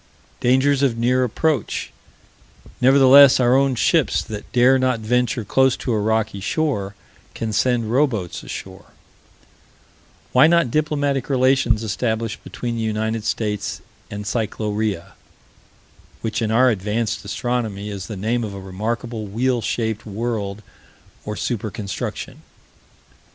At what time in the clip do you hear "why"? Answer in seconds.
10.31-10.47